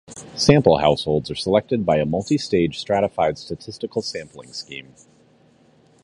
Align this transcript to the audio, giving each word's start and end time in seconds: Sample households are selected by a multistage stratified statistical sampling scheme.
Sample 0.35 0.79
households 0.79 1.29
are 1.29 1.35
selected 1.35 1.85
by 1.85 1.97
a 1.97 2.07
multistage 2.07 2.73
stratified 2.73 3.37
statistical 3.37 4.01
sampling 4.01 4.51
scheme. 4.51 4.95